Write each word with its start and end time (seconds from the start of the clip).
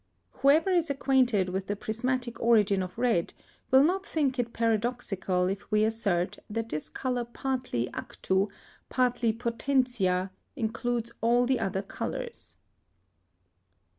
Whoever 0.41 0.71
is 0.71 0.89
acquainted 0.89 1.49
with 1.49 1.67
the 1.67 1.75
prismatic 1.75 2.39
origin 2.39 2.81
of 2.81 2.97
red, 2.97 3.35
will 3.69 3.83
not 3.83 4.03
think 4.03 4.39
it 4.39 4.51
paradoxical 4.51 5.45
if 5.45 5.69
we 5.71 5.83
assert 5.83 6.39
that 6.49 6.69
this 6.69 6.89
colour 6.89 7.23
partly 7.23 7.87
actu, 7.93 8.47
partly 8.89 9.31
potentiâ, 9.31 10.31
includes 10.55 11.11
all 11.21 11.45
the 11.45 11.59
other 11.59 11.83
colours. 11.83 12.57